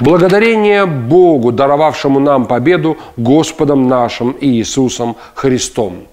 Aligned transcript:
Благодарение 0.00 0.86
Богу, 0.86 1.52
даровавшему 1.52 2.20
нам 2.20 2.46
победу 2.46 2.96
Господом 3.18 3.86
нашим 3.86 4.34
Иисусом 4.40 5.16
Христом. 5.34 6.06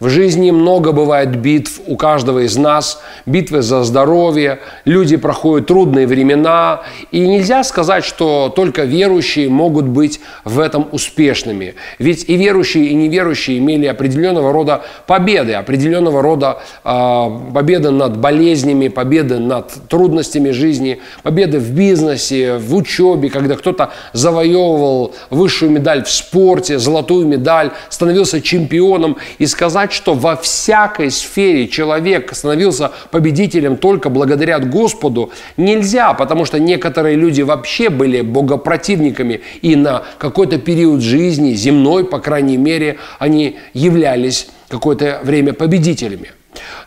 В 0.00 0.08
жизни 0.10 0.52
много 0.52 0.92
бывает 0.92 1.34
битв 1.34 1.80
у 1.88 1.96
каждого 1.96 2.44
из 2.44 2.56
нас, 2.56 3.02
битвы 3.26 3.62
за 3.62 3.82
здоровье, 3.82 4.60
люди 4.84 5.16
проходят 5.16 5.66
трудные 5.66 6.06
времена, 6.06 6.82
и 7.10 7.26
нельзя 7.26 7.64
сказать, 7.64 8.04
что 8.04 8.52
только 8.54 8.84
верующие 8.84 9.48
могут 9.48 9.86
быть 9.86 10.20
в 10.44 10.60
этом 10.60 10.86
успешными. 10.92 11.74
Ведь 11.98 12.28
и 12.28 12.36
верующие, 12.36 12.86
и 12.86 12.94
неверующие 12.94 13.58
имели 13.58 13.86
определенного 13.86 14.52
рода 14.52 14.82
победы, 15.08 15.54
определенного 15.54 16.22
рода 16.22 16.58
э, 16.84 17.30
победы 17.52 17.90
над 17.90 18.18
болезнями, 18.18 18.86
победы 18.86 19.40
над 19.40 19.72
трудностями 19.88 20.50
жизни, 20.50 21.00
победы 21.24 21.58
в 21.58 21.72
бизнесе, 21.72 22.58
в 22.58 22.72
учебе, 22.76 23.30
когда 23.30 23.56
кто-то 23.56 23.90
завоевывал 24.12 25.16
высшую 25.30 25.72
медаль 25.72 26.04
в 26.04 26.10
спорте, 26.10 26.78
золотую 26.78 27.26
медаль, 27.26 27.72
становился 27.88 28.40
чемпионом, 28.40 29.16
и 29.38 29.46
сказать, 29.46 29.87
сказать, 29.88 29.92
что 29.92 30.14
во 30.14 30.36
всякой 30.36 31.10
сфере 31.10 31.68
человек 31.68 32.34
становился 32.34 32.90
победителем 33.10 33.76
только 33.76 34.10
благодаря 34.10 34.58
Господу, 34.58 35.30
нельзя, 35.56 36.14
потому 36.14 36.44
что 36.44 36.58
некоторые 36.58 37.16
люди 37.16 37.42
вообще 37.42 37.88
были 37.88 38.22
богопротивниками, 38.22 39.40
и 39.62 39.76
на 39.76 40.02
какой-то 40.18 40.58
период 40.58 41.00
жизни, 41.00 41.54
земной, 41.54 42.04
по 42.04 42.18
крайней 42.18 42.56
мере, 42.56 42.96
они 43.18 43.56
являлись 43.74 44.48
какое-то 44.68 45.20
время 45.22 45.52
победителями. 45.52 46.32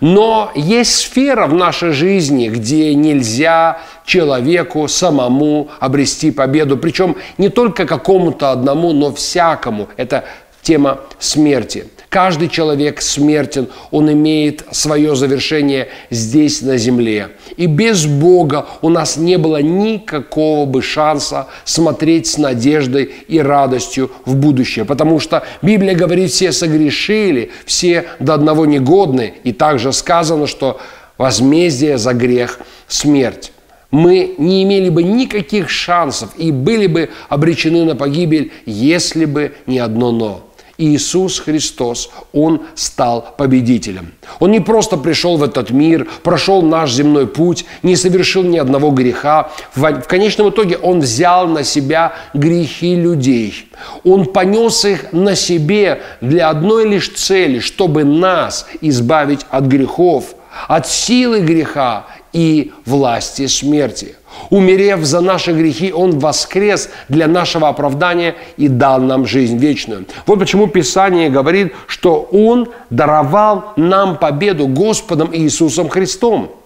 Но 0.01 0.51
есть 0.55 0.95
сфера 0.95 1.47
в 1.47 1.53
нашей 1.53 1.91
жизни, 1.91 2.49
где 2.49 2.95
нельзя 2.95 3.77
человеку 4.05 4.87
самому 4.87 5.69
обрести 5.79 6.31
победу. 6.31 6.75
Причем 6.77 7.15
не 7.37 7.49
только 7.49 7.85
какому-то 7.85 8.51
одному, 8.51 8.93
но 8.93 9.11
всякому. 9.11 9.87
Это 9.97 10.23
тема 10.61 11.01
смерти. 11.19 11.85
Каждый 12.09 12.49
человек 12.49 13.01
смертен, 13.01 13.69
он 13.89 14.11
имеет 14.11 14.65
свое 14.71 15.15
завершение 15.15 15.87
здесь, 16.09 16.61
на 16.61 16.77
земле. 16.77 17.29
И 17.55 17.67
без 17.67 18.05
Бога 18.05 18.65
у 18.81 18.89
нас 18.89 19.15
не 19.15 19.37
было 19.37 19.61
никакого 19.61 20.65
бы 20.65 20.81
шанса 20.81 21.47
смотреть 21.63 22.27
с 22.27 22.37
надеждой 22.37 23.11
и 23.29 23.39
радостью 23.39 24.11
в 24.25 24.35
будущее. 24.35 24.83
Потому 24.83 25.21
что 25.21 25.43
Библия 25.61 25.95
говорит, 25.95 26.31
все 26.31 26.51
согрешили, 26.51 27.51
все 27.65 28.05
до 28.19 28.33
одного 28.33 28.65
негодны. 28.65 29.35
И 29.45 29.53
также 29.53 29.93
сказано, 29.93 30.47
что 30.47 30.81
возмездие 31.17 31.97
за 31.97 32.13
грех– 32.13 32.59
смерть 32.89 33.53
мы 33.91 34.35
не 34.37 34.63
имели 34.63 34.89
бы 34.89 35.03
никаких 35.03 35.69
шансов 35.69 36.31
и 36.37 36.51
были 36.51 36.87
бы 36.87 37.09
обречены 37.29 37.83
на 37.83 37.95
погибель, 37.95 38.51
если 38.65 39.25
бы 39.25 39.53
не 39.67 39.79
одно 39.79 40.11
«но». 40.11 40.50
Иисус 40.81 41.39
Христос, 41.39 42.09
Он 42.33 42.63
стал 42.73 43.35
победителем. 43.37 44.13
Он 44.39 44.49
не 44.49 44.59
просто 44.59 44.97
пришел 44.97 45.37
в 45.37 45.43
этот 45.43 45.69
мир, 45.69 46.07
прошел 46.23 46.63
наш 46.63 46.91
земной 46.91 47.27
путь, 47.27 47.65
не 47.83 47.95
совершил 47.95 48.41
ни 48.41 48.57
одного 48.57 48.89
греха. 48.89 49.51
В 49.75 50.01
конечном 50.01 50.49
итоге 50.49 50.77
Он 50.77 51.01
взял 51.01 51.47
на 51.47 51.63
себя 51.63 52.13
грехи 52.33 52.95
людей. 52.95 53.69
Он 54.03 54.25
понес 54.25 54.83
их 54.85 55.13
на 55.13 55.35
себе 55.35 56.01
для 56.19 56.49
одной 56.49 56.87
лишь 56.87 57.09
цели, 57.09 57.59
чтобы 57.59 58.03
нас 58.03 58.65
избавить 58.81 59.45
от 59.51 59.65
грехов, 59.65 60.33
от 60.67 60.87
силы 60.87 61.41
греха 61.41 62.07
и 62.33 62.71
власти 62.85 63.45
смерти. 63.45 64.15
Умерев 64.49 65.03
за 65.03 65.21
наши 65.21 65.51
грехи, 65.53 65.91
Он 65.93 66.19
воскрес 66.19 66.89
для 67.09 67.27
нашего 67.27 67.67
оправдания 67.67 68.35
и 68.57 68.67
дал 68.67 68.99
нам 68.99 69.25
жизнь 69.25 69.57
вечную. 69.57 70.05
Вот 70.25 70.39
почему 70.39 70.67
Писание 70.67 71.29
говорит, 71.29 71.73
что 71.87 72.27
Он 72.31 72.69
даровал 72.89 73.73
нам 73.75 74.17
победу 74.17 74.67
Господом 74.67 75.29
Иисусом 75.33 75.89
Христом. 75.89 76.60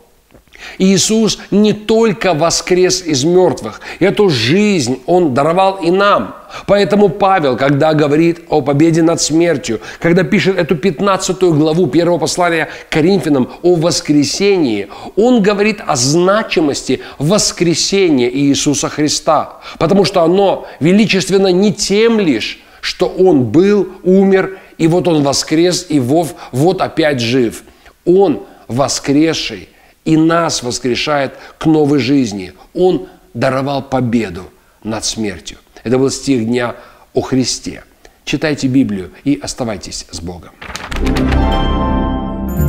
Иисус 0.78 1.40
не 1.52 1.74
только 1.74 2.34
воскрес 2.34 3.02
из 3.02 3.24
мертвых, 3.24 3.82
эту 4.00 4.30
жизнь 4.30 5.02
Он 5.06 5.34
даровал 5.34 5.76
и 5.76 5.92
нам. 5.92 6.36
Поэтому 6.68 7.10
Павел, 7.10 7.58
когда 7.58 7.94
говорит 7.94 8.42
о 8.50 8.62
победе 8.62 9.02
над 9.02 9.22
смертью, 9.22 9.82
когда 10.00 10.24
пишет 10.24 10.58
эту 10.58 10.76
15 10.76 11.38
главу 11.44 11.88
первого 11.88 12.18
послания 12.18 12.70
Коринфянам 12.90 13.50
о 13.62 13.76
воскресении, 13.76 14.88
он 15.16 15.42
говорит 15.42 15.82
о 15.86 15.96
значимости 15.96 17.02
воскресения 17.20 18.30
Иисуса 18.30 18.90
Христа. 18.90 19.60
Потому 19.80 20.06
что 20.06 20.24
оно 20.24 20.68
величественно 20.80 21.48
не 21.48 21.74
тем 21.74 22.20
лишь, 22.20 22.60
что 22.82 23.08
Он 23.08 23.46
был, 23.46 23.90
умер, 24.04 24.60
и 24.78 24.88
вот 24.88 25.08
Он 25.08 25.24
воскрес, 25.24 25.88
и 25.90 26.00
вот, 26.00 26.36
вот 26.52 26.82
опять 26.82 27.20
жив. 27.20 27.64
Он 28.06 28.44
воскресший, 28.68 29.70
и 30.06 30.16
нас 30.16 30.64
воскрешает 30.64 31.34
к 31.58 31.66
новой 31.66 32.00
жизни. 32.00 32.54
Он 32.74 33.08
даровал 33.34 33.82
победу 33.82 34.44
над 34.84 35.04
смертью. 35.04 35.58
Это 35.84 35.98
был 35.98 36.10
стих 36.10 36.46
дня 36.46 36.76
о 37.14 37.22
Христе. 37.22 37.84
Читайте 38.24 38.68
Библию 38.68 39.12
и 39.24 39.40
оставайтесь 39.42 40.08
с 40.10 40.22
Богом. 40.22 40.52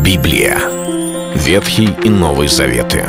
Библия. 0.04 0.58
Ветхий 1.34 1.90
и 2.04 2.08
Новый 2.08 2.48
Заветы. 2.48 3.04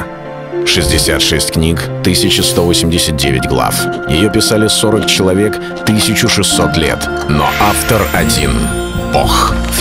66 0.66 1.52
книг, 1.52 1.80
1189 2.02 3.48
глав. 3.48 3.76
Ее 4.10 4.30
писали 4.30 4.68
40 4.68 5.06
человек, 5.06 5.56
1600 5.56 6.78
лет. 6.78 7.08
Но 7.30 7.46
автор 7.62 8.02
один— 8.14 8.52
Бог. 9.14 9.54